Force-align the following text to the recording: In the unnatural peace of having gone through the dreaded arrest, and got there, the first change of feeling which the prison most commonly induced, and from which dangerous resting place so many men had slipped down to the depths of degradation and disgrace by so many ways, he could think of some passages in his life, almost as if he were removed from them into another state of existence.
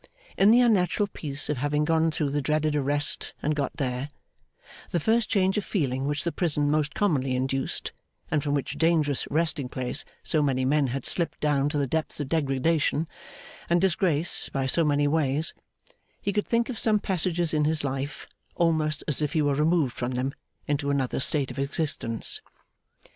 In 0.35 0.49
the 0.49 0.61
unnatural 0.61 1.05
peace 1.05 1.47
of 1.47 1.57
having 1.57 1.85
gone 1.85 2.09
through 2.09 2.31
the 2.31 2.41
dreaded 2.41 2.75
arrest, 2.75 3.35
and 3.43 3.53
got 3.55 3.73
there, 3.77 4.09
the 4.89 4.99
first 4.99 5.29
change 5.29 5.59
of 5.59 5.63
feeling 5.63 6.07
which 6.07 6.23
the 6.23 6.31
prison 6.31 6.71
most 6.71 6.95
commonly 6.95 7.35
induced, 7.35 7.93
and 8.31 8.41
from 8.41 8.55
which 8.55 8.79
dangerous 8.79 9.27
resting 9.29 9.69
place 9.69 10.03
so 10.23 10.41
many 10.41 10.65
men 10.65 10.87
had 10.87 11.05
slipped 11.05 11.39
down 11.39 11.69
to 11.69 11.77
the 11.77 11.85
depths 11.85 12.19
of 12.19 12.29
degradation 12.29 13.07
and 13.69 13.79
disgrace 13.79 14.49
by 14.49 14.65
so 14.65 14.83
many 14.83 15.07
ways, 15.07 15.53
he 16.19 16.33
could 16.33 16.47
think 16.47 16.67
of 16.67 16.79
some 16.79 16.97
passages 16.97 17.53
in 17.53 17.65
his 17.65 17.83
life, 17.83 18.25
almost 18.55 19.03
as 19.07 19.21
if 19.21 19.33
he 19.33 19.41
were 19.43 19.53
removed 19.53 19.95
from 19.95 20.13
them 20.13 20.33
into 20.67 20.89
another 20.89 21.19
state 21.19 21.51
of 21.51 21.59
existence. 21.59 22.41